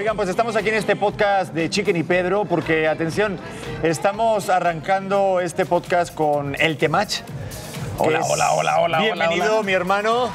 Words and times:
Oigan, 0.00 0.16
pues 0.16 0.30
estamos 0.30 0.56
aquí 0.56 0.70
en 0.70 0.76
este 0.76 0.96
podcast 0.96 1.52
de 1.52 1.68
Chicken 1.68 1.94
y 1.94 2.02
Pedro 2.02 2.46
porque, 2.46 2.88
atención, 2.88 3.38
estamos 3.82 4.48
arrancando 4.48 5.40
este 5.40 5.66
podcast 5.66 6.14
con 6.14 6.56
el 6.58 6.78
Temach. 6.78 7.16
Hola, 7.98 8.20
es- 8.20 8.26
hola, 8.30 8.52
hola, 8.54 8.80
hola, 8.80 8.98
Bienvenido, 9.00 9.44
hola, 9.44 9.52
hola. 9.56 9.62
mi 9.62 9.72
hermano. 9.74 10.30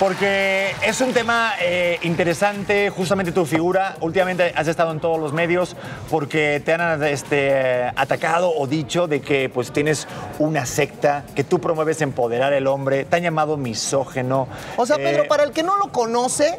Porque 0.00 0.74
es 0.82 0.98
un 1.02 1.12
tema 1.12 1.52
eh, 1.60 1.98
interesante, 2.04 2.88
justamente 2.88 3.32
tu 3.32 3.44
figura. 3.44 3.96
Últimamente 4.00 4.50
has 4.56 4.66
estado 4.66 4.92
en 4.92 4.98
todos 5.00 5.20
los 5.20 5.34
medios 5.34 5.76
porque 6.10 6.62
te 6.64 6.72
han 6.72 7.04
este, 7.04 7.92
atacado 7.94 8.50
o 8.56 8.66
dicho 8.66 9.08
de 9.08 9.20
que 9.20 9.50
pues 9.50 9.72
tienes 9.72 10.08
una 10.38 10.64
secta, 10.64 11.24
que 11.36 11.44
tú 11.44 11.60
promueves 11.60 12.00
empoderar 12.00 12.54
al 12.54 12.66
hombre, 12.66 13.04
te 13.04 13.16
han 13.16 13.22
llamado 13.24 13.58
misógeno. 13.58 14.48
O 14.78 14.86
sea, 14.86 14.96
Eh, 14.96 15.00
Pedro, 15.04 15.28
para 15.28 15.42
el 15.42 15.50
que 15.50 15.62
no 15.62 15.76
lo 15.76 15.92
conoce, 15.92 16.58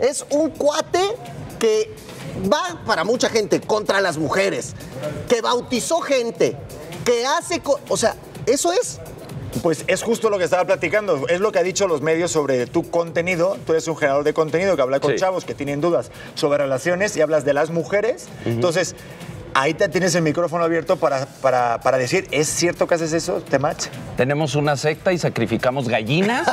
es 0.00 0.26
un 0.30 0.50
cuate 0.50 1.00
que 1.58 1.94
va 2.52 2.82
para 2.86 3.04
mucha 3.04 3.28
gente 3.28 3.60
contra 3.60 4.00
las 4.00 4.16
mujeres, 4.18 4.74
que 5.28 5.40
bautizó 5.40 6.00
gente, 6.00 6.56
que 7.04 7.26
hace... 7.26 7.62
o 7.88 7.96
sea, 7.96 8.14
eso 8.46 8.72
es... 8.72 9.00
Pues 9.62 9.84
es 9.88 10.02
justo 10.02 10.28
lo 10.30 10.38
que 10.38 10.44
estaba 10.44 10.64
platicando, 10.66 11.26
es 11.26 11.40
lo 11.40 11.50
que 11.50 11.58
ha 11.58 11.62
dicho 11.62 11.88
los 11.88 12.02
medios 12.02 12.30
sobre 12.30 12.66
tu 12.66 12.90
contenido. 12.90 13.56
Tú 13.66 13.72
eres 13.72 13.88
un 13.88 13.96
generador 13.96 14.22
de 14.22 14.34
contenido 14.34 14.76
que 14.76 14.82
habla 14.82 15.00
con 15.00 15.12
Sí. 15.12 15.16
chavos 15.18 15.44
que 15.46 15.54
tienen 15.54 15.80
dudas 15.80 16.10
sobre 16.34 16.58
relaciones 16.58 17.16
y 17.16 17.22
hablas 17.22 17.44
de 17.46 17.54
las 17.54 17.70
mujeres. 17.70 18.26
Entonces, 18.44 18.94
ahí 19.54 19.74
te 19.74 19.88
tienes 19.88 20.14
el 20.14 20.22
micrófono 20.22 20.64
abierto 20.64 20.96
para, 20.96 21.26
para, 21.26 21.80
para 21.80 21.98
decir, 21.98 22.26
¿es 22.30 22.48
cierto 22.48 22.86
que 22.86 22.94
haces 22.94 23.12
eso, 23.12 23.40
Temach? 23.42 23.86
Tenemos 24.16 24.54
una 24.54 24.76
secta 24.76 25.12
y 25.12 25.18
sacrificamos 25.18 25.88
gallinas. 25.88 26.46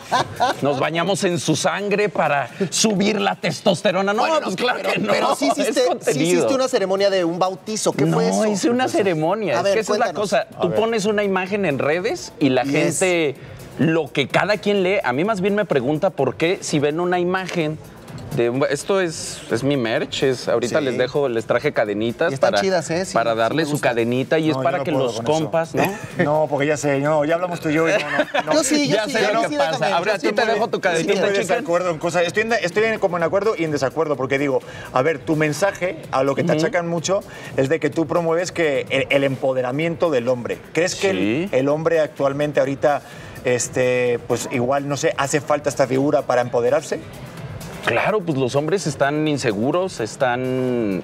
Nos 0.62 0.78
bañamos 0.80 1.22
en 1.24 1.38
su 1.38 1.56
sangre 1.56 2.08
para 2.08 2.48
subir 2.70 3.20
la 3.20 3.34
testosterona. 3.36 4.12
No, 4.12 4.22
Bueno, 4.22 4.40
pues 4.44 4.56
claro 4.56 4.78
pero, 4.82 4.92
que 4.92 4.98
no. 5.00 5.12
pero 5.12 5.34
sí 5.36 5.48
hiciste, 5.48 5.82
sí 6.12 6.22
hiciste 6.22 6.54
una 6.54 6.68
ceremonia 6.68 7.10
de 7.10 7.24
un 7.24 7.38
bautizo. 7.38 7.92
¿Qué 7.92 8.04
no, 8.04 8.16
fue 8.16 8.28
eso? 8.28 8.46
hice 8.46 8.70
una 8.70 8.88
ceremonia. 8.88 9.54
A 9.56 9.58
es 9.58 9.64
ver, 9.64 9.74
que 9.74 9.80
esa 9.80 9.88
cuéntanos. 9.92 10.24
es 10.26 10.32
la 10.32 10.46
cosa. 10.46 10.60
Tú 10.60 10.72
pones 10.74 11.04
una 11.04 11.22
imagen 11.24 11.64
en 11.64 11.78
redes 11.78 12.32
y 12.38 12.48
la 12.50 12.64
Yes. 12.64 12.72
gente, 12.72 13.36
lo 13.78 14.10
que 14.12 14.26
cada 14.28 14.56
quien 14.56 14.82
lee, 14.82 14.98
a 15.04 15.12
mí 15.12 15.24
más 15.24 15.40
bien 15.40 15.54
me 15.54 15.64
pregunta 15.64 16.10
por 16.10 16.36
qué 16.36 16.58
si 16.62 16.78
ven 16.78 16.98
una 17.00 17.18
imagen 17.20 17.78
de 18.36 18.50
un- 18.50 18.64
esto 18.68 19.00
es, 19.00 19.38
es 19.50 19.62
mi 19.64 19.76
merch, 19.76 20.22
es, 20.22 20.48
ahorita 20.48 20.78
Sí. 20.80 20.84
les 20.84 20.98
dejo, 20.98 21.28
les 21.28 21.46
traje 21.46 21.72
cadenitas 21.72 22.30
Y 22.30 22.34
están 22.34 22.50
para, 22.52 22.62
chidas, 22.62 22.90
¿eh? 22.90 23.04
Sí, 23.04 23.14
para 23.14 23.34
darle 23.34 23.64
su 23.64 23.80
cadenita 23.80 24.38
y 24.38 24.50
es 24.50 24.56
No, 24.56 24.62
para 24.62 24.78
no 24.78 24.84
que 24.84 24.90
los 24.92 25.14
eso. 25.14 25.24
compas, 25.24 25.74
¿no? 25.74 25.84
No, 26.24 26.46
porque 26.48 26.66
ya 26.66 26.76
sé, 26.76 26.98
no, 27.00 27.24
ya 27.24 27.34
hablamos 27.34 27.60
tú 27.60 27.70
y 27.70 27.74
yo. 27.74 27.88
y 27.88 27.92
no, 27.92 27.98
no, 27.98 28.42
no. 28.46 28.52
Yo 28.54 28.64
sí, 28.64 28.88
yo 28.88 28.96
Ya 28.96 29.04
sí, 29.06 29.12
sé 29.12 29.22
yo 29.22 29.32
lo 29.32 29.42
sí, 29.44 29.50
que 29.50 29.56
pasa. 29.58 29.96
Ahora 29.96 30.14
a 30.14 30.18
sí 30.18 30.28
ti 30.28 30.34
te 30.34 30.44
dejo 30.46 30.68
tu 30.68 30.76
Sí, 30.78 30.82
cadenita, 30.82 31.12
estoy 31.14 31.28
en 31.28 31.34
chicken. 31.34 31.48
desacuerdo 31.48 31.90
en 31.90 31.98
cosas. 31.98 32.22
Estoy, 32.26 32.42
en, 32.42 32.52
estoy 32.52 32.84
en- 32.84 32.98
como 32.98 33.16
en 33.16 33.22
acuerdo 33.22 33.54
y 33.56 33.64
en 33.64 33.70
desacuerdo, 33.70 34.16
porque 34.16 34.38
digo, 34.38 34.60
a 34.92 35.02
ver, 35.02 35.18
tu 35.18 35.36
mensaje, 35.36 36.02
a 36.10 36.22
lo 36.22 36.34
que 36.34 36.44
te 36.44 36.52
achacan 36.52 36.86
mucho, 36.88 37.20
es 37.56 37.68
de 37.68 37.80
que 37.80 37.90
tú 37.90 38.06
promueves 38.06 38.52
que 38.52 38.86
el, 38.90 39.06
el 39.10 39.24
empoderamiento 39.24 40.10
del 40.10 40.28
hombre. 40.28 40.58
¿Crees 40.72 40.94
que 40.94 41.10
el, 41.10 41.48
el 41.52 41.68
hombre 41.68 42.00
actualmente 42.00 42.60
ahorita, 42.60 43.02
este, 43.44 44.18
pues 44.26 44.48
igual, 44.50 44.88
no 44.88 44.96
sé, 44.96 45.14
hace 45.16 45.40
falta 45.40 45.68
esta 45.68 45.86
figura 45.86 46.22
para 46.22 46.40
empoderarse? 46.42 47.00
Claro, 47.86 48.20
pues 48.20 48.36
los 48.36 48.56
hombres 48.56 48.86
están 48.88 49.28
inseguros, 49.28 50.00
están 50.00 51.02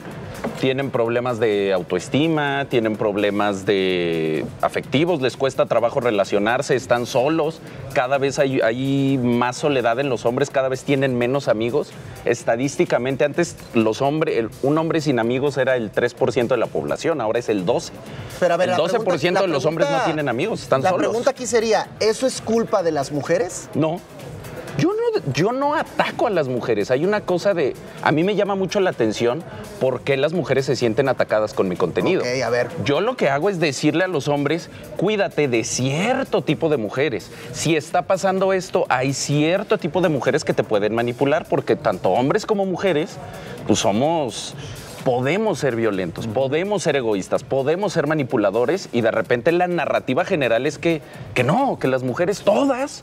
tienen 0.61 0.91
problemas 0.91 1.39
de 1.39 1.73
autoestima, 1.73 2.67
tienen 2.69 2.97
problemas 2.97 3.65
de 3.65 4.45
afectivos, 4.61 5.21
les 5.21 5.37
cuesta 5.37 5.67
trabajo 5.67 6.01
relacionarse, 6.01 6.75
están 6.75 7.07
solos, 7.07 7.61
cada 7.95 8.19
vez 8.19 8.41
hay, 8.41 8.61
hay 8.61 9.19
más 9.23 9.57
soledad 9.59 10.01
en 10.01 10.09
los 10.09 10.27
hombres, 10.27 10.51
cada 10.51 10.69
vez 10.69 10.83
tienen 10.83 11.17
menos 11.17 11.47
amigos. 11.47 11.93
Estadísticamente 12.25 13.25
antes 13.25 13.57
los 13.75 14.03
hombres, 14.03 14.47
un 14.63 14.77
hombre 14.79 15.01
sin 15.01 15.21
amigos 15.21 15.57
era 15.59 15.77
el 15.77 15.93
3% 15.93 16.49
de 16.49 16.57
la 16.57 16.67
población, 16.67 17.21
ahora 17.21 17.39
es 17.39 17.49
el 17.49 17.65
12. 17.65 17.93
Pero 18.41 18.55
a 18.55 18.57
ver, 18.57 18.71
el 18.71 18.77
la 18.77 18.79
12% 18.83 19.05
pregunta- 19.05 19.41
de 19.43 19.47
la 19.47 19.55
los 19.55 19.65
hombres 19.67 19.89
no 19.89 20.03
tienen 20.05 20.29
amigos, 20.29 20.63
están 20.63 20.83
La 20.83 20.91
solos. 20.91 21.07
pregunta 21.07 21.31
aquí 21.31 21.47
sería, 21.47 21.87
¿eso 22.01 22.27
es 22.27 22.41
culpa 22.41 22.83
de 22.83 22.91
las 22.91 23.13
mujeres? 23.13 23.69
No. 23.75 24.01
Yo 25.33 25.53
no, 25.53 25.75
ataco 25.75 26.27
a 26.27 26.31
las 26.31 26.49
mujeres. 26.49 26.91
Hay 26.91 27.05
una 27.05 27.21
cosa 27.21 27.55
de. 27.55 27.75
A 28.03 28.13
mí 28.13 28.25
me 28.25 28.35
llama 28.35 28.55
mucho 28.55 28.81
la 28.81 28.91
atención 28.91 29.43
por 29.81 30.01
qué 30.01 30.17
las 30.17 30.33
mujeres 30.33 30.67
se 30.67 30.77
sienten 30.77 31.09
atacadas 31.09 31.55
con 31.55 31.69
mi 31.69 31.77
contenido. 31.77 32.23
Ok, 32.23 32.43
a 32.43 32.51
ver. 32.51 32.69
Yo 32.85 33.01
lo 33.01 33.17
que 33.17 33.29
hago 33.29 33.51
es 33.51 33.61
decirle 33.61 34.05
a 34.05 34.09
los 34.09 34.29
hombres: 34.29 34.71
cuídate 34.97 35.49
de 35.49 35.65
cierto 35.65 36.43
tipo 36.43 36.69
de 36.69 36.79
mujeres. 36.79 37.31
Si 37.53 37.77
está 37.77 38.03
pasando 38.03 38.53
esto, 38.53 38.87
hay 38.89 39.13
cierto 39.13 39.79
tipo 39.79 40.01
de 40.01 40.09
mujeres 40.09 40.45
que 40.45 40.55
te 40.55 40.65
pueden 40.65 40.95
manipular, 40.95 41.47
porque 41.49 41.77
tanto 41.77 42.11
hombres 42.11 42.47
como 42.47 42.65
mujeres, 42.65 43.17
pues 43.67 43.81
somos. 43.81 44.55
Podemos 45.05 45.59
ser 45.59 45.75
violentos, 45.75 46.29
podemos 46.29 46.85
ser 46.85 46.95
egoístas, 46.95 47.43
podemos 47.43 47.93
ser 47.93 48.07
manipuladores 48.07 48.89
y 48.93 49.01
de 49.01 49.11
repente 49.11 49.51
la 49.51 49.67
narrativa 49.67 50.25
general 50.25 50.65
es 50.65 50.79
que, 50.79 51.03
que 51.35 51.43
no, 51.43 51.77
que 51.81 51.89
las 51.89 52.05
mujeres 52.05 52.43
todas 52.43 53.03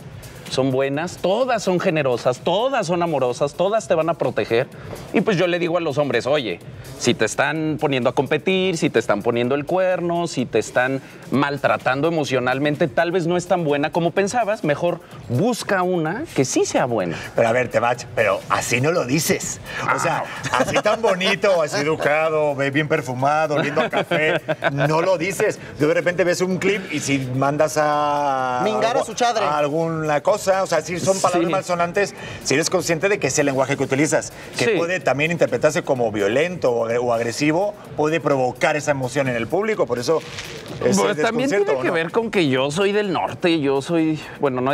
son 0.50 0.72
buenas, 0.72 1.18
todas 1.18 1.64
son 1.64 1.80
generosas, 1.80 2.40
todas 2.40 2.88
son 2.88 3.04
amorosas, 3.04 3.54
todas 3.54 3.88
te 3.88 3.96
van 3.96 4.10
a 4.10 4.16
proteger. 4.16 4.68
Y 5.14 5.22
pues 5.22 5.38
yo 5.38 5.48
le 5.48 5.60
digo 5.60 5.78
a 5.78 5.82
los 5.82 5.98
hombres, 5.98 6.26
oye, 6.26 6.60
si 6.98 7.14
te 7.14 7.26
están 7.26 7.78
poniendo 7.80 8.10
a 8.10 8.14
competir, 8.14 8.78
si 8.78 8.90
te 8.90 9.00
están 9.00 9.22
poniendo 9.22 9.56
el 9.56 9.66
cuerno, 9.66 10.28
si 10.28 10.46
te 10.46 10.60
están 10.60 11.02
maltratando 11.32 12.08
emocionalmente, 12.08 12.88
tal 12.88 13.12
vez 13.12 13.28
no 13.28 13.38
es 13.38 13.48
tan 13.48 13.64
buena 13.64 13.92
como 13.92 14.12
pensabas, 14.12 14.64
mejor 14.64 15.00
busca 15.30 15.84
una 15.84 16.24
que 16.36 16.46
sí 16.46 16.66
sea 16.66 16.86
buena. 16.86 17.18
Pero 17.36 17.48
a 17.48 17.52
ver, 17.52 17.70
Temach, 17.70 18.06
pero 18.16 18.40
así 18.50 18.82
no 18.82 18.92
lo 18.92 19.06
dices. 19.06 19.60
O 19.96 20.00
sea, 20.00 20.24
así 20.52 20.76
tan 20.78 21.02
bonito, 21.02 21.62
así 21.62 21.78
educado, 21.78 22.56
bien 22.56 22.88
perfumado, 22.88 23.56
oliendo 23.56 23.82
a 23.82 23.90
café, 23.90 24.42
no 24.72 25.02
lo 25.02 25.18
dices. 25.18 25.60
De 25.78 25.94
repente 25.94 26.24
ves 26.24 26.42
un 26.42 26.58
clip 26.58 26.92
y 26.92 27.00
si 27.00 27.20
mandas 27.20 27.78
a... 27.78 28.62
Mingar 28.64 28.98
a 28.98 29.04
su 29.04 29.14
chadre. 29.14 29.46
a 29.46 29.58
alguna 29.58 30.22
cosa, 30.22 30.39
o 30.48 30.68
sea, 30.68 30.82
si 30.82 31.00
son 31.00 31.20
palabras 31.20 31.48
Sí. 31.48 31.52
malsonantes, 31.52 32.16
si 32.44 32.54
eres 32.54 32.70
consciente 32.70 33.10
de 33.10 33.20
que 33.20 33.28
ese 33.28 33.44
lenguaje 33.44 33.76
que 33.78 33.84
utilizas, 33.84 34.32
que 34.58 34.66
Sí. 34.66 34.72
puede 34.78 35.00
también 35.00 35.32
interpretarse 35.32 35.84
como 35.84 36.12
violento 36.12 36.72
o 36.72 36.86
agre- 36.88 37.00
o 37.02 37.14
agresivo, 37.14 37.74
puede 37.98 38.20
provocar 38.20 38.76
esa 38.76 38.92
emoción 38.92 39.28
en 39.28 39.36
el 39.36 39.48
público, 39.48 39.86
por 39.86 40.00
eso 40.00 40.22
es 40.86 40.98
Pues 40.98 41.18
también 41.18 41.50
tiene 41.50 41.64
¿o 41.72 41.82
que 41.82 41.88
no? 41.88 41.94
ver 41.94 42.12
con 42.12 42.32
que 42.32 42.48
yo 42.50 42.72
soy 42.72 42.92
del 42.92 43.12
norte, 43.12 43.60
yo 43.60 43.82
soy, 43.82 44.20
bueno, 44.40 44.62
no 44.62 44.72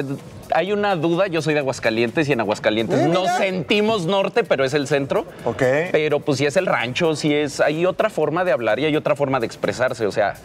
hay 0.52 0.72
una 0.72 0.96
duda, 0.96 1.28
yo 1.28 1.42
soy 1.42 1.54
de 1.56 1.60
Aguascalientes 1.62 2.30
y 2.30 2.34
en 2.34 2.40
Aguascalientes 2.40 3.00
Eh, 3.00 3.08
no 3.08 3.26
sentimos 3.38 4.06
norte, 4.06 4.44
pero 4.44 4.64
es 4.64 4.74
el 4.76 4.88
centro. 4.88 5.26
Ok. 5.44 5.64
Pero 5.92 6.20
pues 6.20 6.38
sí 6.38 6.46
es 6.46 6.56
el 6.58 6.68
rancho, 6.68 7.16
sí 7.16 7.34
es, 7.34 7.60
hay 7.60 7.86
otra 7.86 8.10
forma 8.12 8.44
de 8.46 8.52
hablar 8.52 8.80
y 8.80 8.86
hay 8.86 8.96
otra 8.96 9.16
forma 9.16 9.40
de 9.40 9.48
expresarse, 9.48 10.06
o 10.06 10.12
sea, 10.12 10.36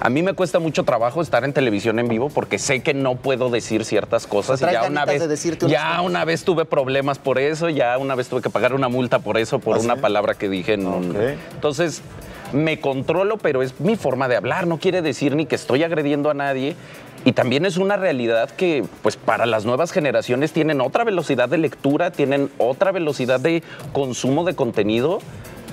a 0.00 0.10
mí 0.10 0.22
me 0.22 0.34
cuesta 0.34 0.58
mucho 0.58 0.84
trabajo 0.84 1.22
estar 1.22 1.44
en 1.44 1.52
televisión 1.52 1.98
en 1.98 2.08
vivo 2.08 2.28
porque 2.28 2.58
sé 2.58 2.82
que 2.82 2.94
no 2.94 3.16
puedo 3.16 3.48
decir 3.50 3.84
ciertas 3.84 4.26
cosas 4.26 4.60
y 4.60 4.64
ya 4.64 4.84
una 4.84 5.04
vez 5.04 5.20
de 5.20 5.28
decirte 5.28 5.64
unas 5.66 5.72
ya 5.72 5.88
cosas. 5.96 6.04
una 6.04 6.24
vez 6.24 6.44
tuve 6.44 6.64
problemas 6.64 7.18
por 7.18 7.38
eso, 7.38 7.68
ya 7.70 7.96
una 7.98 8.14
vez 8.14 8.28
tuve 8.28 8.42
que 8.42 8.50
pagar 8.50 8.74
una 8.74 8.88
multa 8.88 9.18
por 9.20 9.38
eso 9.38 9.58
por 9.58 9.76
¿Ah, 9.76 9.80
una 9.80 9.94
sí? 9.94 10.00
palabra 10.00 10.34
que 10.34 10.48
dije 10.48 10.74
en 10.74 10.86
un- 10.86 11.16
entonces, 11.54 12.02
me 12.52 12.78
controlo, 12.80 13.38
pero 13.38 13.62
es 13.62 13.80
mi 13.80 13.96
forma 13.96 14.28
de 14.28 14.36
hablar. 14.36 14.68
No 14.68 14.78
quiere 14.78 15.02
decir 15.02 15.34
ni 15.34 15.46
que 15.46 15.56
estoy 15.56 15.82
agrediendo 15.82 16.30
a 16.30 16.34
nadie. 16.34 16.76
Y 17.24 17.32
también 17.32 17.66
es 17.66 17.76
una 17.76 17.96
realidad 17.96 18.50
que, 18.50 18.84
pues, 19.02 19.16
para 19.16 19.46
las 19.46 19.64
nuevas 19.64 19.90
generaciones 19.90 20.52
tienen 20.52 20.80
otra 20.80 21.02
velocidad 21.02 21.48
de 21.48 21.58
lectura, 21.58 22.12
tienen 22.12 22.48
otra 22.58 22.92
velocidad 22.92 23.40
de 23.40 23.64
consumo 23.92 24.44
de 24.44 24.54
contenido. 24.54 25.18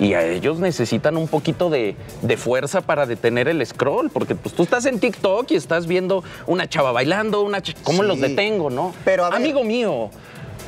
Y 0.00 0.14
a 0.14 0.24
ellos 0.24 0.58
necesitan 0.58 1.16
un 1.16 1.28
poquito 1.28 1.70
de, 1.70 1.94
de 2.22 2.36
fuerza 2.36 2.80
para 2.80 3.06
detener 3.06 3.46
el 3.48 3.64
scroll, 3.64 4.10
porque 4.10 4.34
pues 4.34 4.54
tú 4.54 4.64
estás 4.64 4.86
en 4.86 4.98
TikTok 4.98 5.50
y 5.52 5.56
estás 5.56 5.86
viendo 5.86 6.24
una 6.46 6.68
chava 6.68 6.90
bailando, 6.92 7.42
una 7.42 7.58
ch- 7.58 7.76
¿cómo 7.84 8.02
Sí. 8.02 8.08
los 8.08 8.20
detengo, 8.20 8.70
no? 8.70 8.92
Pero, 9.04 9.24
ver. 9.24 9.34
Amigo 9.34 9.62
mío, 9.62 10.10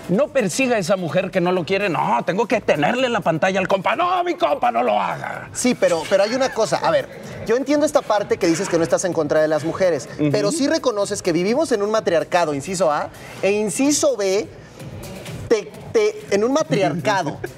no 0.08 0.28
persiga 0.28 0.76
a 0.76 0.78
esa 0.78 0.96
mujer 0.96 1.32
que 1.32 1.40
no 1.40 1.50
lo 1.50 1.64
quiere, 1.64 1.88
no, 1.88 2.18
tengo 2.24 2.46
que 2.46 2.60
tenerle 2.60 3.08
en 3.08 3.12
la 3.12 3.20
pantalla 3.20 3.58
al 3.58 3.66
compa. 3.66 3.96
No, 3.96 4.22
mi 4.22 4.34
compa, 4.34 4.70
no 4.70 4.84
lo 4.84 4.92
haga. 5.00 5.48
Sí, 5.52 5.74
pero, 5.74 6.04
pero 6.08 6.22
hay 6.22 6.32
una 6.34 6.50
cosa. 6.54 6.76
A 6.76 6.92
ver, 6.92 7.08
yo 7.48 7.56
entiendo 7.56 7.84
esta 7.84 8.02
parte 8.02 8.36
que 8.36 8.46
dices 8.46 8.68
que 8.68 8.76
no 8.78 8.84
estás 8.84 9.04
en 9.04 9.12
contra 9.12 9.40
de 9.42 9.48
las 9.48 9.64
mujeres, 9.64 10.08
pero 10.30 10.52
sí 10.52 10.68
reconoces 10.68 11.20
que 11.22 11.32
vivimos 11.32 11.72
en 11.72 11.82
un 11.82 11.90
matriarcado, 11.90 12.54
inciso 12.54 12.92
A, 12.92 13.10
e 13.42 13.50
inciso 13.50 14.16
B, 14.16 14.46
te- 15.48 15.70
te- 15.92 16.14
en 16.30 16.44
un 16.44 16.52
matriarcado. 16.52 17.38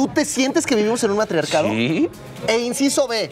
¿Tú 0.00 0.08
te 0.08 0.24
sientes 0.24 0.64
que 0.64 0.74
vivimos 0.74 1.04
en 1.04 1.10
un 1.10 1.18
matriarcado? 1.18 1.68
Sí. 1.68 2.08
E 2.48 2.58
inciso 2.60 3.06
B. 3.06 3.28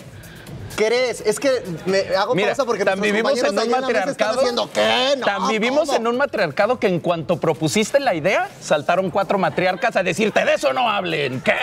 ¿Crees? 0.76 1.22
Es 1.22 1.40
que 1.40 1.62
me 1.86 2.00
hago 2.14 2.34
Mira, 2.34 2.48
pausa 2.48 2.66
porque 2.66 2.84
tan 2.84 3.00
vivimos 3.00 3.42
en 3.42 3.58
un 3.58 3.70
matriarcado. 3.70 4.40
haciendo, 4.40 4.70
¿qué? 4.70 5.14
No, 5.16 5.24
tan 5.24 5.48
vivimos 5.48 5.86
¿cómo? 5.86 5.96
en 5.96 6.06
un 6.08 6.18
matriarcado 6.18 6.78
que 6.78 6.88
en 6.88 7.00
cuanto 7.00 7.40
propusiste 7.40 8.00
la 8.00 8.14
idea, 8.14 8.50
saltaron 8.60 9.10
cuatro 9.10 9.38
matriarcas 9.38 9.96
a 9.96 10.02
decirte 10.02 10.44
de 10.44 10.52
eso 10.52 10.74
no 10.74 10.90
hablen. 10.90 11.40
¿Qué? 11.40 11.54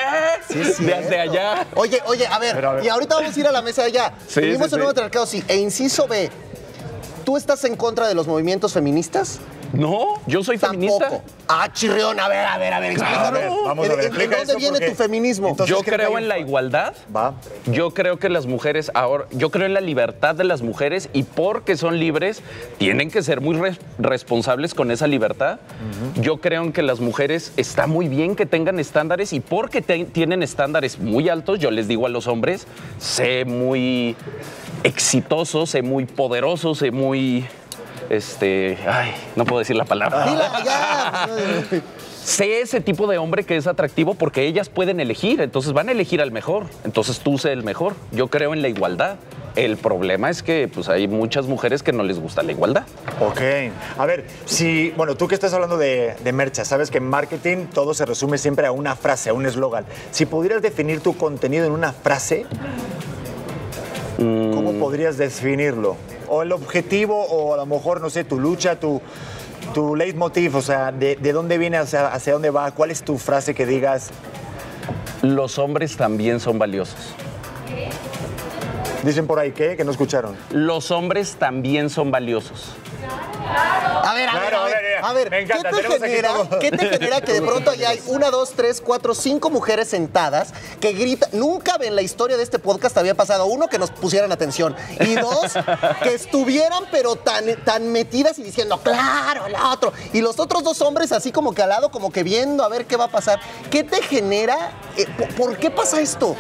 Sí, 0.49 0.61
es 0.61 0.79
Desde 0.83 1.19
allá. 1.19 1.67
Oye, 1.75 2.01
oye, 2.07 2.25
a 2.25 2.39
ver, 2.39 2.55
Pero, 2.55 2.69
a 2.71 2.73
ver. 2.73 2.85
y 2.85 2.89
ahorita 2.89 3.17
vamos 3.17 3.37
a 3.37 3.39
ir 3.39 3.45
a 3.45 3.51
la 3.51 3.61
mesa 3.61 3.83
de 3.83 3.89
allá. 3.89 4.13
Sí, 4.27 4.41
Vivimos 4.41 4.69
sí, 4.69 4.75
en 4.75 4.81
un 4.81 4.87
matriarcado, 4.87 5.27
sí. 5.27 5.43
E 5.47 5.55
inciso 5.57 6.07
B, 6.07 6.31
¿tú 7.23 7.37
estás 7.37 7.63
en 7.65 7.75
contra 7.75 8.07
de 8.07 8.15
los 8.15 8.25
movimientos 8.25 8.73
feministas? 8.73 9.39
No, 9.75 10.21
yo 10.25 10.43
soy 10.43 10.57
feminista. 10.57 11.09
Tampoco. 11.09 11.23
Ah, 11.47 11.69
chirrión, 11.71 12.19
a 12.19 12.27
ver, 12.27 12.45
a 12.45 12.57
ver, 12.57 12.73
a 12.73 12.79
ver, 12.79 12.91
explícalo. 12.93 13.25
A 13.27 13.31
ver, 13.31 13.49
vamos 13.49 13.85
a 13.85 13.89
ver, 13.89 13.91
¿En- 13.91 13.99
en- 13.99 14.05
explica 14.07 14.41
¿En 14.41 14.47
dónde 14.47 14.55
viene 14.55 14.71
porque- 14.79 14.89
tu 14.89 14.95
feminismo? 14.95 15.49
Entonces, 15.49 15.75
Yo 15.75 15.83
creo 15.83 16.17
en 16.17 16.27
la 16.27 16.39
igualdad. 16.39 16.93
Va. 17.15 17.33
Yo 17.67 17.91
creo 17.91 18.17
que 18.17 18.29
las 18.29 18.45
mujeres 18.47 18.89
ahora, 18.95 19.25
yo 19.31 19.51
creo 19.51 19.65
en 19.67 19.73
la 19.73 19.81
libertad 19.81 20.33
de 20.35 20.43
las 20.43 20.61
mujeres 20.61 21.09
y 21.13 21.23
porque 21.23 21.77
son 21.77 21.99
libres, 21.99 22.41
tienen 22.77 23.11
que 23.11 23.21
ser 23.21 23.41
muy 23.41 23.57
res- 23.57 23.79
responsables 23.99 24.73
con 24.73 24.89
esa 24.91 25.07
libertad. 25.07 25.59
Yo 26.15 26.37
creo 26.37 26.63
en 26.63 26.71
que 26.73 26.81
las 26.81 26.99
mujeres 26.99 27.51
está 27.57 27.85
muy 27.85 28.07
bien 28.07 28.35
que 28.35 28.45
tengan 28.45 28.79
estándares 28.79 29.33
y 29.33 29.39
porque 29.39 29.81
te- 29.81 30.05
tienen 30.05 30.41
estándares 30.41 30.99
muy 30.99 31.29
altos, 31.29 31.59
yo 31.59 31.69
les 31.69 31.87
digo 31.87 32.05
a 32.05 32.09
los 32.09 32.27
hombres, 32.27 32.65
sé 32.97 33.45
muy 33.45 34.15
exitoso, 34.83 35.65
sé 35.65 35.81
muy 35.81 36.05
poderoso, 36.05 36.75
sé 36.75 36.91
muy, 36.91 37.45
este, 38.09 38.77
ay, 38.87 39.11
no 39.35 39.45
puedo 39.45 39.59
decir 39.59 39.75
la 39.75 39.85
palabra. 39.85 40.25
Sé 42.23 42.61
ese 42.61 42.81
tipo 42.81 43.05
de 43.05 43.19
hombre 43.19 43.43
que 43.43 43.55
es 43.55 43.67
atractivo 43.67 44.15
porque 44.15 44.47
ellas 44.47 44.67
pueden 44.67 44.99
elegir, 44.99 45.41
entonces 45.41 45.73
van 45.73 45.89
a 45.89 45.91
elegir 45.91 46.23
al 46.23 46.31
mejor, 46.31 46.65
entonces 46.83 47.19
tú 47.19 47.37
sé 47.37 47.51
el 47.51 47.63
mejor. 47.63 47.93
Yo 48.11 48.29
creo 48.29 48.53
en 48.55 48.63
la 48.63 48.67
igualdad. 48.67 49.17
El 49.55 49.77
problema 49.77 50.31
es 50.31 50.41
que 50.41 50.67
pues, 50.67 50.89
hay 50.89 51.07
muchas 51.07 51.45
mujeres 51.45 51.83
que 51.83 51.93
no 51.93 52.01
les 52.01 52.19
gusta 52.19 52.41
la 52.41 52.51
igualdad. 52.51 52.83
Ok. 53.21 53.41
A 53.99 54.05
ver, 54.07 54.25
si, 54.45 54.89
bueno, 54.97 55.15
tú 55.15 55.27
que 55.27 55.35
estás 55.35 55.53
hablando 55.53 55.77
de, 55.77 56.15
de 56.23 56.31
mercha, 56.33 56.65
sabes 56.65 56.89
que 56.89 56.97
en 56.97 57.07
marketing 57.07 57.67
todo 57.71 57.93
se 57.93 58.05
resume 58.07 58.39
siempre 58.39 58.65
a 58.65 58.71
una 58.71 58.95
frase, 58.95 59.29
a 59.29 59.33
un 59.33 59.45
eslogan. 59.45 59.85
Si 60.09 60.25
pudieras 60.25 60.63
definir 60.63 61.01
tu 61.01 61.15
contenido 61.15 61.67
en 61.67 61.73
una 61.73 61.93
frase, 61.93 62.47
¿cómo 64.17 64.73
Mm. 64.73 64.79
podrías 64.79 65.17
definirlo? 65.17 65.95
O 66.27 66.41
el 66.41 66.51
objetivo, 66.51 67.25
o 67.25 67.53
a 67.53 67.57
lo 67.57 67.65
mejor, 67.65 68.01
no 68.01 68.09
sé, 68.09 68.23
tu 68.23 68.39
lucha, 68.39 68.79
tu, 68.79 69.01
tu 69.73 69.95
leitmotiv, 69.95 70.55
o 70.55 70.61
sea, 70.61 70.91
de, 70.91 71.15
de 71.15 71.33
dónde 71.33 71.57
viene, 71.57 71.77
hacia, 71.77 72.07
hacia 72.07 72.33
dónde 72.33 72.49
va, 72.49 72.71
cuál 72.71 72.91
es 72.91 73.03
tu 73.03 73.17
frase 73.17 73.53
que 73.53 73.65
digas, 73.65 74.11
Los 75.21 75.57
hombres 75.57 75.97
también 75.97 76.39
son 76.39 76.59
valiosos. 76.59 77.15
Dicen 79.05 79.27
por 79.27 79.39
ahí 79.39 79.51
que, 79.51 79.77
que 79.77 79.83
no 79.83 79.91
escucharon. 79.91 80.35
Los 80.51 80.91
hombres 80.91 81.35
también 81.37 81.89
son 81.89 82.11
valiosos. 82.11 82.73
A 84.03 84.13
ver, 84.13 84.29
a 84.29 84.33
ver, 84.33 84.49
Claro, 84.49 84.57
a 84.57 84.65
ver, 84.65 84.75
a 84.75 84.81
ver, 84.81 85.05
a 85.05 85.13
ver, 85.13 85.31
me 85.31 85.39
encanta, 85.41 85.69
¿qué, 85.71 85.99
te 85.99 86.09
genera. 86.09 86.33
¿qué 86.59 86.71
te 86.71 86.89
genera 86.89 87.21
que 87.21 87.33
de 87.33 87.41
pronto 87.41 87.71
allá 87.71 87.89
hay 87.89 88.01
una, 88.07 88.29
dos, 88.29 88.53
tres, 88.55 88.81
cuatro, 88.81 89.13
cinco 89.13 89.49
mujeres 89.49 89.89
sentadas 89.89 90.53
que 90.79 90.93
gritan? 90.93 91.29
Nunca 91.33 91.77
en 91.81 91.95
la 91.95 92.01
historia 92.01 92.37
de 92.37 92.43
este 92.43 92.59
podcast 92.59 92.97
había 92.97 93.15
pasado, 93.15 93.45
uno, 93.45 93.67
que 93.67 93.77
nos 93.77 93.91
pusieran 93.91 94.31
atención 94.31 94.75
y 94.99 95.15
dos, 95.15 95.53
que 96.03 96.13
estuvieran 96.13 96.83
pero 96.91 97.15
tan, 97.15 97.45
tan 97.63 97.91
metidas 97.91 98.39
y 98.39 98.43
diciendo, 98.43 98.79
claro, 98.83 99.45
el 99.47 99.55
otro. 99.55 99.93
Y 100.13 100.21
los 100.21 100.39
otros 100.39 100.63
dos 100.63 100.81
hombres 100.81 101.11
así 101.11 101.31
como 101.31 101.53
que 101.53 101.61
al 101.61 101.69
lado, 101.69 101.91
como 101.91 102.11
que 102.11 102.23
viendo 102.23 102.63
a 102.63 102.69
ver 102.69 102.85
qué 102.85 102.97
va 102.97 103.05
a 103.05 103.11
pasar. 103.11 103.39
¿Qué 103.69 103.83
te 103.83 104.01
genera? 104.01 104.71
Eh, 104.97 105.05
¿por, 105.17 105.27
por 105.35 105.57
qué 105.57 105.71
pasa 105.71 106.01
esto? 106.01 106.35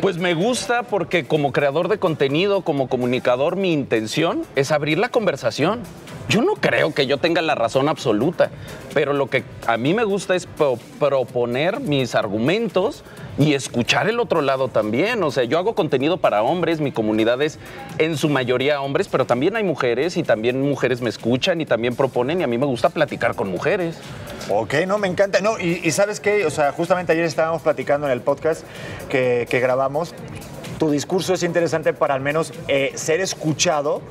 Pues 0.00 0.18
me 0.18 0.34
gusta 0.34 0.82
porque 0.82 1.26
como 1.26 1.52
creador 1.52 1.88
de 1.88 1.98
contenido, 1.98 2.60
como 2.62 2.88
comunicador, 2.88 3.56
mi 3.56 3.72
intención 3.72 4.42
es 4.54 4.70
abrir 4.70 4.98
la 4.98 5.08
conversación. 5.08 5.80
Yo 6.28 6.40
no 6.42 6.54
creo 6.54 6.94
que 6.94 7.06
yo 7.06 7.18
tenga 7.18 7.42
la 7.42 7.54
razón 7.54 7.88
absoluta, 7.88 8.50
pero 8.94 9.12
lo 9.12 9.28
que 9.28 9.44
a 9.66 9.76
mí 9.76 9.92
me 9.92 10.04
gusta 10.04 10.34
es 10.34 10.46
pro- 10.46 10.78
proponer 10.98 11.80
mis 11.80 12.14
argumentos 12.14 13.04
y 13.36 13.52
escuchar 13.54 14.08
el 14.08 14.18
otro 14.20 14.40
lado 14.40 14.68
también. 14.68 15.22
O 15.22 15.30
sea, 15.30 15.44
yo 15.44 15.58
hago 15.58 15.74
contenido 15.74 16.16
para 16.16 16.42
hombres, 16.42 16.80
mi 16.80 16.92
comunidad 16.92 17.42
es 17.42 17.58
en 17.98 18.16
su 18.16 18.28
mayoría 18.30 18.80
hombres, 18.80 19.08
pero 19.08 19.26
también 19.26 19.54
hay 19.56 19.64
mujeres 19.64 20.16
y 20.16 20.22
también 20.22 20.62
mujeres 20.62 21.02
me 21.02 21.10
escuchan 21.10 21.60
y 21.60 21.66
también 21.66 21.94
proponen 21.94 22.40
y 22.40 22.44
a 22.44 22.46
mí 22.46 22.56
me 22.56 22.66
gusta 22.66 22.88
platicar 22.88 23.34
con 23.34 23.50
mujeres. 23.50 23.96
Ok, 24.48 24.74
no, 24.86 24.98
me 24.98 25.08
encanta. 25.08 25.40
No, 25.40 25.58
y, 25.60 25.90
sabes 25.90 26.20
qué, 26.20 26.46
o 26.46 26.50
sea, 26.50 26.72
justamente 26.72 27.12
ayer 27.12 27.24
estábamos 27.24 27.60
platicando 27.62 28.06
en 28.06 28.12
el 28.12 28.20
podcast 28.22 28.64
que, 29.10 29.46
que 29.50 29.60
grabamos. 29.60 30.14
Tu 30.78 30.90
discurso 30.90 31.34
es 31.34 31.42
interesante 31.42 31.92
para 31.92 32.14
al 32.14 32.20
menos 32.20 32.52
eh, 32.68 32.92
ser 32.94 33.20
escuchado, 33.20 34.02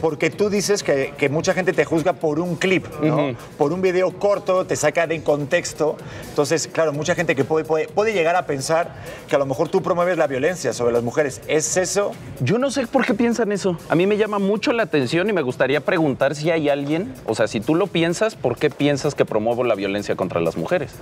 porque 0.00 0.30
tú 0.30 0.50
dices 0.50 0.82
que, 0.82 1.14
que 1.16 1.28
mucha 1.28 1.54
gente 1.54 1.72
te 1.72 1.84
juzga 1.84 2.12
por 2.14 2.40
un 2.40 2.56
clip, 2.56 2.86
¿no? 3.00 3.34
Por 3.56 3.72
un 3.72 3.80
video 3.80 4.10
corto, 4.18 4.66
te 4.66 4.76
saca 4.76 5.06
de 5.06 5.22
contexto. 5.22 5.96
Entonces, 6.28 6.68
claro, 6.68 6.92
mucha 6.92 7.14
gente 7.14 7.34
que 7.34 7.44
puede, 7.44 7.64
puede, 7.64 7.88
puede 7.88 8.12
llegar 8.12 8.36
a 8.36 8.46
pensar 8.46 8.94
que 9.28 9.36
a 9.36 9.38
lo 9.38 9.46
mejor 9.46 9.68
tú 9.68 9.82
promueves 9.82 10.18
la 10.18 10.26
violencia 10.26 10.72
sobre 10.72 10.92
las 10.92 11.02
mujeres. 11.02 11.40
¿Es 11.48 11.76
eso? 11.76 12.12
Yo 12.40 12.58
no 12.58 12.70
sé 12.70 12.86
por 12.86 13.04
qué 13.06 13.14
piensan 13.14 13.52
eso. 13.52 13.78
A 13.88 13.94
mí 13.94 14.06
me 14.06 14.16
llama 14.16 14.38
mucho 14.38 14.72
la 14.72 14.82
atención 14.82 15.28
y 15.28 15.32
me 15.32 15.42
gustaría 15.42 15.80
preguntar 15.80 16.34
si 16.34 16.50
hay 16.50 16.68
alguien, 16.68 17.14
o 17.26 17.34
sea, 17.34 17.48
si 17.48 17.60
tú 17.60 17.74
lo 17.74 17.86
piensas, 17.86 18.34
¿por 18.34 18.58
qué 18.58 18.70
piensas 18.70 19.14
que 19.14 19.24
promuevo 19.24 19.64
la 19.64 19.74
violencia 19.74 20.16
contra 20.16 20.40
las 20.40 20.56
mujeres? 20.56 20.92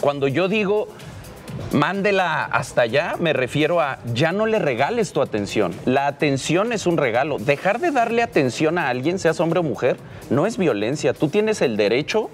Cuando 0.00 0.28
yo 0.28 0.48
digo, 0.48 0.88
mándela 1.72 2.44
hasta 2.44 2.82
allá, 2.82 3.14
me 3.18 3.32
refiero 3.32 3.80
a, 3.80 3.98
ya 4.14 4.32
no 4.32 4.46
le 4.46 4.58
regales 4.58 5.12
tu 5.12 5.20
atención. 5.20 5.74
La 5.84 6.06
atención 6.06 6.72
es 6.72 6.86
un 6.86 6.96
regalo. 6.96 7.38
Dejar 7.38 7.80
de 7.80 7.90
darle 7.90 8.22
atención 8.22 8.78
a 8.78 8.88
alguien, 8.88 9.18
seas 9.18 9.40
hombre 9.40 9.60
o 9.60 9.62
mujer, 9.62 9.96
no 10.30 10.46
es 10.46 10.58
violencia. 10.58 11.12
Tú 11.12 11.28
tienes 11.28 11.62
el 11.62 11.76
derecho 11.76 12.30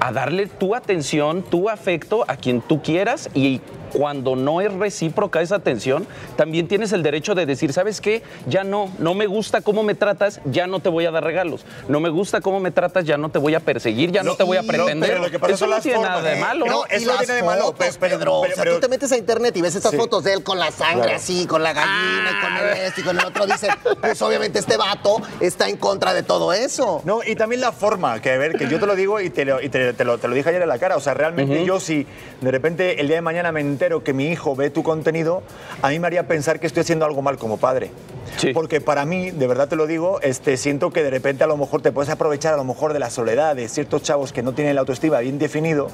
a 0.00 0.12
darle 0.12 0.46
tu 0.46 0.74
atención, 0.74 1.42
tu 1.42 1.68
afecto 1.68 2.24
a 2.28 2.36
quien 2.36 2.60
tú 2.60 2.82
quieras 2.82 3.30
y 3.34 3.60
cuando 3.92 4.36
no 4.36 4.60
es 4.60 4.72
recíproca 4.72 5.40
esa 5.40 5.56
atención, 5.56 6.06
también 6.36 6.68
tienes 6.68 6.92
el 6.92 7.02
derecho 7.02 7.34
de 7.34 7.46
decir, 7.46 7.72
¿sabes 7.72 8.00
qué? 8.00 8.22
Ya 8.46 8.64
no, 8.64 8.90
no 8.98 9.14
me 9.14 9.26
gusta 9.26 9.60
cómo 9.60 9.82
me 9.82 9.94
tratas, 9.94 10.40
ya 10.44 10.66
no 10.66 10.80
te 10.80 10.88
voy 10.88 11.06
a 11.06 11.10
dar 11.10 11.24
regalos. 11.24 11.64
No 11.88 12.00
me 12.00 12.08
gusta 12.08 12.40
cómo 12.40 12.60
me 12.60 12.70
tratas, 12.70 13.04
ya 13.04 13.16
no 13.16 13.28
te 13.30 13.38
voy 13.38 13.54
a 13.54 13.60
perseguir, 13.60 14.10
ya 14.12 14.22
no, 14.22 14.34
te 14.36 14.42
voy 14.44 14.56
a 14.56 14.62
pretender. 14.62 15.10
pero 15.10 15.22
lo 15.22 15.30
que 15.30 15.38
pasa 15.38 15.54
Eso 15.54 15.66
no 15.66 15.80
tiene 15.80 15.98
formas, 15.98 16.18
nada 16.18 16.30
de 16.30 16.36
¿eh? 16.36 16.40
malo. 16.40 16.66
No, 16.66 16.84
eso 16.86 17.12
no 17.12 17.18
tiene 17.18 17.34
de 17.34 17.42
malo, 17.42 17.64
fotos, 17.66 17.96
pero- 17.98 18.18
Pedro. 18.18 18.18
pero- 18.18 18.40
o 18.40 18.46
sea, 18.46 18.64
pero- 18.64 18.74
tú 18.74 18.80
te 18.80 18.88
metes 18.88 19.12
a 19.12 19.16
internet 19.16 19.56
y 19.56 19.62
ves 19.62 19.74
estas 19.74 19.92
Sí. 19.92 19.96
fotos 19.96 20.24
de 20.24 20.32
él 20.34 20.42
con 20.42 20.58
la 20.58 20.70
sangre 20.70 21.02
Claro. 21.04 21.16
así, 21.16 21.46
con 21.46 21.62
la 21.62 21.72
gallina 21.72 22.30
y 22.30 22.44
con 22.44 22.56
el 22.56 22.76
este 22.86 23.00
y 23.00 23.04
con 23.04 23.18
el 23.18 23.24
otro. 23.24 23.46
Dicen, 23.46 23.70
pues 24.00 24.20
obviamente 24.22 24.58
este 24.58 24.76
vato 24.76 25.20
está 25.40 25.68
en 25.68 25.76
contra 25.76 26.12
de 26.14 26.22
todo 26.22 26.52
eso. 26.52 27.00
No, 27.04 27.20
y 27.24 27.36
también 27.36 27.60
la 27.60 27.72
forma, 27.72 28.20
que 28.20 28.30
a 28.32 28.38
ver, 28.38 28.56
que 28.56 28.68
yo 28.68 28.78
te 28.80 28.86
lo 28.86 28.94
digo 28.96 29.20
y 29.20 29.30
te 29.30 29.44
lo, 29.44 29.60
y 29.62 29.68
te, 29.68 29.92
te 29.92 30.04
lo, 30.04 30.18
te 30.18 30.28
lo 30.28 30.34
dije 30.34 30.48
ayer 30.48 30.62
en 30.62 30.68
la 30.68 30.78
cara. 30.78 30.96
O 30.96 31.00
sea, 31.00 31.14
realmente 31.14 31.64
yo 31.64 31.80
si 31.80 32.06
de 32.40 32.50
repente 32.50 33.00
el 33.00 33.06
día 33.06 33.16
de 33.16 33.22
mañana 33.22 33.52
me 33.52 33.60
entero 33.76 34.02
que 34.02 34.14
mi 34.14 34.28
hijo 34.28 34.56
ve 34.56 34.70
tu 34.70 34.82
contenido, 34.82 35.42
a 35.82 35.90
mí 35.90 35.98
me 35.98 36.06
haría 36.06 36.26
pensar 36.26 36.58
que 36.58 36.66
estoy 36.66 36.80
haciendo 36.80 37.04
algo 37.04 37.20
mal 37.20 37.36
como 37.36 37.58
padre. 37.58 37.90
Sí. 38.38 38.52
Porque 38.54 38.80
para 38.80 39.04
mí, 39.04 39.30
de 39.30 39.46
verdad 39.46 39.68
te 39.68 39.76
lo 39.76 39.86
digo, 39.86 40.18
este, 40.22 40.56
siento 40.56 40.90
que 40.90 41.02
de 41.02 41.10
repente 41.10 41.44
a 41.44 41.46
lo 41.46 41.58
mejor 41.58 41.82
te 41.82 41.92
puedes 41.92 42.10
aprovechar 42.10 42.54
a 42.54 42.56
lo 42.56 42.64
mejor 42.64 42.94
de 42.94 42.98
la 42.98 43.10
soledad 43.10 43.54
de 43.54 43.68
ciertos 43.68 44.02
chavos 44.02 44.32
que 44.32 44.42
no 44.42 44.54
tienen 44.54 44.74
la 44.76 44.80
autoestima 44.80 45.20
bien 45.20 45.38
definido 45.38 45.88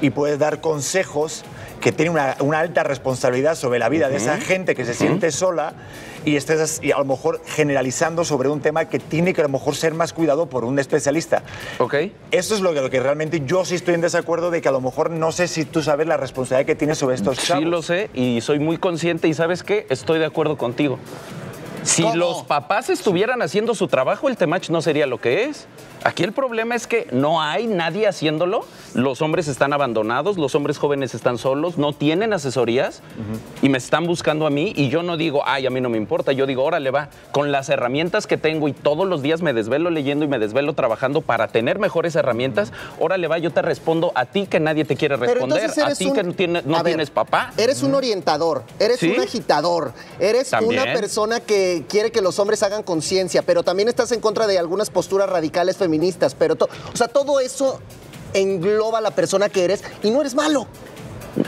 y 0.00 0.10
puedes 0.10 0.38
dar 0.38 0.62
consejos 0.62 1.44
que 1.80 1.92
tienen 1.92 2.12
una, 2.12 2.36
una 2.40 2.60
alta 2.60 2.82
responsabilidad 2.82 3.54
sobre 3.54 3.78
la 3.78 3.88
vida 3.88 4.08
de 4.08 4.16
esa 4.16 4.38
gente 4.38 4.74
que 4.74 4.84
se 4.84 4.94
siente 4.94 5.30
sola 5.30 5.74
y 6.24 6.36
estés 6.36 6.80
y 6.82 6.92
a 6.92 6.98
lo 6.98 7.04
mejor 7.04 7.40
generalizando 7.46 8.24
sobre 8.24 8.48
un 8.48 8.60
tema 8.60 8.86
que 8.86 8.98
tiene 8.98 9.32
que 9.32 9.40
a 9.40 9.44
lo 9.44 9.50
mejor 9.50 9.74
ser 9.74 9.94
más 9.94 10.12
cuidado 10.12 10.46
por 10.46 10.64
un 10.64 10.78
especialista. 10.78 11.42
¿Ok? 11.78 11.94
Eso 12.30 12.54
es 12.54 12.60
lo 12.60 12.74
que, 12.74 12.80
lo 12.80 12.90
que 12.90 13.00
realmente 13.00 13.42
yo 13.44 13.64
sí 13.64 13.74
estoy 13.74 13.94
en 13.94 14.00
desacuerdo 14.00 14.50
de 14.50 14.60
que 14.60 14.68
a 14.68 14.72
lo 14.72 14.80
mejor 14.80 15.10
no 15.10 15.32
sé 15.32 15.48
si 15.48 15.64
tú 15.64 15.82
sabes 15.82 16.06
la 16.06 16.16
responsabilidad 16.16 16.66
que 16.66 16.74
tienes 16.74 16.98
sobre 16.98 17.14
estos 17.14 17.38
chavos. 17.38 17.64
Sí 17.64 17.70
lo 17.70 17.82
sé 17.82 18.10
y 18.14 18.40
soy 18.42 18.58
muy 18.58 18.76
consciente 18.76 19.28
y 19.28 19.34
sabes 19.34 19.62
qué, 19.62 19.86
estoy 19.88 20.18
de 20.18 20.26
acuerdo 20.26 20.56
contigo. 20.58 20.98
Si 21.82 22.02
¿Cómo? 22.02 22.16
los 22.16 22.42
papás 22.44 22.90
estuvieran 22.90 23.40
haciendo 23.42 23.74
su 23.74 23.88
trabajo, 23.88 24.28
el 24.28 24.36
temach 24.36 24.68
no 24.70 24.82
sería 24.82 25.06
lo 25.06 25.18
que 25.18 25.44
es. 25.44 25.66
Aquí 26.02 26.22
el 26.22 26.32
problema 26.32 26.74
es 26.74 26.86
que 26.86 27.08
no 27.12 27.42
hay 27.42 27.66
nadie 27.66 28.06
haciéndolo. 28.08 28.64
Los 28.94 29.20
hombres 29.20 29.48
están 29.48 29.74
abandonados, 29.74 30.38
los 30.38 30.54
hombres 30.54 30.78
jóvenes 30.78 31.14
están 31.14 31.36
solos, 31.36 31.76
no 31.76 31.92
tienen 31.92 32.32
asesorías 32.32 33.02
y 33.60 33.68
me 33.68 33.76
están 33.76 34.06
buscando 34.06 34.46
a 34.46 34.50
mí 34.50 34.72
y 34.76 34.88
yo 34.88 35.02
no 35.02 35.18
digo, 35.18 35.42
ay, 35.44 35.66
a 35.66 35.70
mí 35.70 35.80
no 35.82 35.90
me 35.90 35.98
importa. 35.98 36.32
Yo 36.32 36.46
digo, 36.46 36.64
órale, 36.64 36.90
va, 36.90 37.10
con 37.32 37.52
las 37.52 37.68
herramientas 37.68 38.26
que 38.26 38.38
tengo 38.38 38.66
y 38.68 38.72
todos 38.72 39.06
los 39.06 39.20
días 39.20 39.42
me 39.42 39.52
desvelo 39.52 39.90
leyendo 39.90 40.24
y 40.24 40.28
me 40.28 40.38
desvelo 40.38 40.72
trabajando 40.72 41.20
para 41.20 41.48
tener 41.48 41.78
mejores 41.78 42.14
herramientas, 42.16 42.72
órale, 42.98 43.28
va, 43.28 43.36
yo 43.38 43.50
te 43.52 43.60
respondo 43.60 44.10
a 44.14 44.24
ti 44.24 44.46
que 44.46 44.58
nadie 44.58 44.86
te 44.86 44.96
quiere 44.96 45.16
responder, 45.16 45.58
a 45.70 45.84
eres 45.84 45.98
ti 45.98 46.06
un- 46.06 46.14
que 46.14 46.22
no, 46.22 46.32
tiene- 46.32 46.62
no 46.64 46.76
a 46.78 46.82
ver, 46.82 46.92
tienes 46.94 47.10
papá. 47.10 47.52
Eres 47.58 47.82
un 47.82 47.94
orientador, 47.94 48.62
eres 48.78 49.00
Sí. 49.00 49.10
un 49.10 49.20
agitador, 49.20 49.92
eres 50.18 50.48
También. 50.50 50.82
una 50.82 50.92
persona 50.94 51.40
que 51.40 51.69
quiere 51.88 52.10
que 52.12 52.20
los 52.20 52.38
hombres 52.38 52.62
hagan 52.62 52.82
conciencia, 52.82 53.42
pero 53.42 53.62
también 53.62 53.88
estás 53.88 54.12
en 54.12 54.20
contra 54.20 54.46
de 54.46 54.58
algunas 54.58 54.90
posturas 54.90 55.28
radicales 55.28 55.76
feministas. 55.76 56.34
Pero, 56.34 56.54
o 56.54 56.96
sea, 56.96 57.08
todo 57.08 57.40
eso 57.40 57.80
engloba 58.34 58.98
a 58.98 59.00
la 59.00 59.10
persona 59.10 59.48
que 59.48 59.64
eres 59.64 59.82
y 60.02 60.10
no 60.10 60.20
eres 60.20 60.34
malo. 60.34 60.66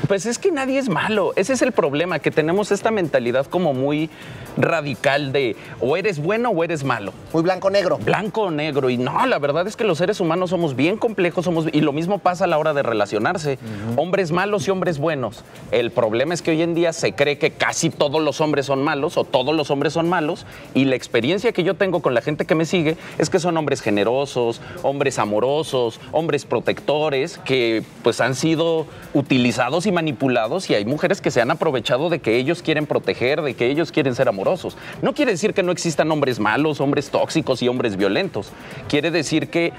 Pues 0.07 0.27
es 0.27 0.39
que 0.39 0.51
nadie 0.51 0.79
es 0.79 0.89
malo. 0.89 1.33
Ese 1.37 1.55
es 1.55 1.63
el 1.63 1.73
problema, 1.73 2.19
que 2.19 2.31
tenemos 2.31 2.71
esta 2.71 2.91
mentalidad 2.91 3.47
como 3.47 3.75
muy 3.75 4.11
radical 4.57 5.33
de 5.33 5.57
o 5.81 5.97
eres 5.97 6.21
bueno 6.21 6.51
o 6.51 6.63
eres 6.63 6.85
malo. 6.85 7.13
Muy 7.33 7.43
blanco-negro. 7.43 7.99
Blanco 7.99 8.43
o 8.43 8.51
negro. 8.51 8.91
Y 8.91 8.99
no, 8.99 9.27
la 9.27 9.39
verdad 9.39 9.67
es 9.67 9.77
que 9.77 9.85
los 9.85 9.99
seres 9.99 10.21
humanos 10.21 10.51
somos 10.51 10.77
bien 10.77 10.97
complejos, 10.97 11.45
somos, 11.45 11.67
y 11.73 11.81
lo 11.81 11.93
mismo 11.93 12.19
pasa 12.19 12.45
a 12.45 12.47
la 12.47 12.59
hora 12.59 12.75
de 12.75 12.83
relacionarse. 12.83 13.59
Hombres 13.97 14.33
malos 14.33 14.69
y 14.69 14.71
hombres 14.71 14.99
buenos. 14.99 15.45
El 15.71 15.91
problema 15.91 16.35
es 16.35 16.43
que 16.43 16.53
hoy 16.53 16.63
en 16.63 16.75
día 16.75 16.93
se 16.93 17.15
cree 17.15 17.39
que 17.39 17.53
casi 17.53 17.91
todos 17.91 18.23
los 18.23 18.41
hombres 18.41 18.67
son 18.67 18.83
malos 18.83 19.17
o 19.17 19.25
todos 19.25 19.55
los 19.55 19.71
hombres 19.71 19.95
son 19.95 20.09
malos. 20.09 20.47
Y 20.75 20.85
la 20.85 20.97
experiencia 20.97 21.53
que 21.53 21.65
yo 21.65 21.75
tengo 21.75 22.03
con 22.03 22.15
la 22.15 22.21
gente 22.21 22.45
que 22.45 22.55
me 22.55 22.67
sigue 22.67 22.97
es 23.19 23.31
que 23.31 23.39
son 23.39 23.57
hombres 23.57 23.81
generosos, 23.81 24.61
hombres 24.83 25.19
amorosos, 25.19 26.01
hombres 26.13 26.45
protectores, 26.45 27.39
que 27.39 27.83
pues 28.03 28.21
han 28.21 28.35
sido 28.35 28.87
utilizados 29.15 29.72
y 29.87 29.93
manipulados 29.93 30.69
y 30.69 30.75
hay 30.75 30.85
mujeres 30.85 31.21
que 31.21 31.31
se 31.31 31.41
han 31.41 31.51
aprovechado 31.51 32.11
de 32.11 32.19
que 32.21 32.37
ellos 32.37 32.63
quieren 32.63 32.87
proteger, 32.87 33.41
de 33.43 33.55
que 33.55 33.67
ellos 33.71 33.91
quieren 33.91 34.15
ser 34.15 34.29
amorosos. 34.29 34.77
No 35.01 35.15
quiere 35.15 35.33
decir 35.33 35.55
que 35.55 35.63
no 35.63 35.73
existan 35.73 36.11
hombres 36.13 36.39
malos, 36.39 36.81
hombres 36.81 37.11
tóxicos 37.11 37.63
y 37.63 37.69
hombres 37.69 37.97
violentos. 37.97 38.51
Quiere 38.89 39.11
decir 39.11 39.49
que 39.49 39.73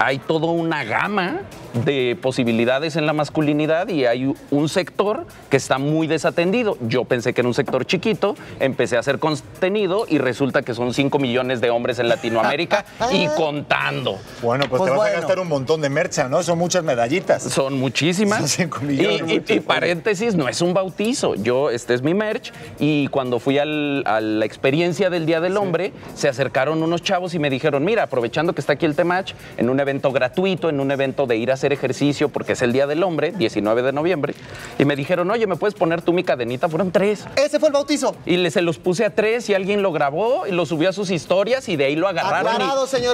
hay 0.00 0.18
toda 0.18 0.48
una 0.48 0.82
gama 0.84 1.42
de 1.84 2.18
posibilidades 2.20 2.96
en 2.96 3.06
la 3.06 3.12
masculinidad 3.12 3.88
y 3.88 4.04
hay 4.04 4.34
un 4.50 4.68
sector 4.68 5.26
que 5.48 5.56
está 5.56 5.78
muy 5.78 6.06
desatendido. 6.08 6.76
Yo 6.88 7.04
pensé 7.04 7.32
que 7.32 7.42
era 7.42 7.48
un 7.48 7.54
sector 7.54 7.86
chiquito, 7.86 8.34
empecé 8.58 8.96
a 8.96 9.00
hacer 9.00 9.18
contenido 9.20 10.06
y 10.08 10.18
resulta 10.18 10.62
que 10.62 10.74
son 10.74 10.92
5 10.92 11.18
millones 11.20 11.60
de 11.60 11.70
hombres 11.70 11.98
en 12.00 12.08
Latinoamérica 12.08 12.84
y 13.12 13.28
contando. 13.28 14.18
Bueno, 14.42 14.64
pues, 14.68 14.80
Pues 14.80 14.84
te 14.84 14.90
vas 14.90 14.98
bueno. 14.98 15.16
a 15.16 15.20
gastar 15.20 15.38
un 15.38 15.48
montón 15.48 15.80
de 15.80 15.88
mercha, 15.88 16.28
¿no? 16.28 16.42
Son 16.42 16.58
muchas 16.58 16.82
medallitas. 16.82 17.44
Son 17.44 17.78
muchísimas. 17.78 18.38
Son 18.40 18.48
cinco 18.48 18.80
millones, 18.80 19.22
Y- 19.28 19.34
y, 19.34 19.35
y 19.48 19.60
paréntesis, 19.60 20.34
no 20.34 20.48
es 20.48 20.60
un 20.60 20.74
bautizo. 20.74 21.34
Yo, 21.34 21.70
este 21.70 21.94
es 21.94 22.02
mi 22.02 22.14
merch. 22.14 22.52
Y 22.78 23.08
cuando 23.08 23.38
fui 23.38 23.58
al- 23.58 24.02
a 24.06 24.20
la 24.20 24.44
experiencia 24.44 25.10
del 25.10 25.26
Día 25.26 25.40
del 25.40 25.56
Hombre, 25.56 25.92
se 26.14 26.28
acercaron 26.28 26.82
unos 26.82 27.02
chavos 27.02 27.34
y 27.34 27.38
me 27.38 27.50
dijeron: 27.50 27.84
Mira, 27.84 28.04
aprovechando 28.04 28.52
que 28.54 28.60
está 28.60 28.74
aquí 28.74 28.86
el 28.86 28.94
Temach, 28.94 29.32
en 29.56 29.70
un 29.70 29.80
evento 29.80 30.12
gratuito, 30.12 30.68
en 30.68 30.80
un 30.80 30.90
evento 30.90 31.26
de 31.26 31.36
ir 31.36 31.50
a 31.50 31.54
hacer 31.54 31.72
ejercicio, 31.72 32.28
porque 32.28 32.52
es 32.52 32.62
el 32.62 32.72
Día 32.72 32.86
del 32.86 33.02
Hombre, 33.02 33.32
19 33.32 33.82
de 33.82 33.92
noviembre. 33.92 34.34
Y 34.78 34.84
me 34.84 34.96
dijeron: 34.96 35.30
Oye, 35.30 35.46
¿me 35.46 35.56
puedes 35.56 35.74
poner 35.74 36.02
tú 36.02 36.12
mi 36.12 36.24
cadenita? 36.24 36.68
Fueron 36.68 36.90
tres. 36.90 37.24
Ese 37.36 37.58
fue 37.58 37.68
el 37.68 37.72
bautizo. 37.74 38.16
Y 38.26 38.36
le- 38.36 38.50
se 38.50 38.62
los 38.62 38.78
puse 38.78 39.04
a 39.04 39.10
tres 39.14 39.48
y 39.50 39.54
alguien 39.54 39.82
lo 39.82 39.92
grabó 39.92 40.46
y 40.46 40.52
lo 40.52 40.66
subió 40.66 40.88
a 40.88 40.92
sus 40.92 41.10
historias 41.10 41.68
y 41.68 41.76
de 41.76 41.84
ahí 41.86 41.96
lo 41.96 42.08
agarraron. 42.08 42.52
y- 42.52 42.54
Aclarado, 42.56 42.86
señores. 42.86 43.12